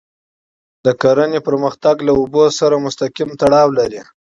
د 0.85 0.87
کرهڼې 1.01 1.39
پرمختګ 1.47 1.95
له 2.07 2.11
اوبو 2.19 2.43
سره 2.59 2.83
مستقیم 2.85 3.29
تړاو 3.41 3.67
لري. 3.79 4.01